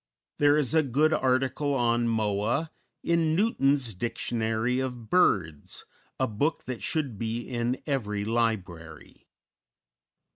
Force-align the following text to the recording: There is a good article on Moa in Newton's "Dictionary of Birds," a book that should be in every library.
There 0.39 0.57
is 0.57 0.73
a 0.73 0.81
good 0.81 1.13
article 1.13 1.75
on 1.75 2.07
Moa 2.07 2.71
in 3.03 3.35
Newton's 3.35 3.93
"Dictionary 3.93 4.79
of 4.79 5.11
Birds," 5.11 5.85
a 6.19 6.27
book 6.27 6.63
that 6.63 6.81
should 6.81 7.19
be 7.19 7.47
in 7.47 7.79
every 7.85 8.25
library. 8.25 9.27